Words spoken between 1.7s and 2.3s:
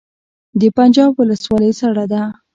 سړه ده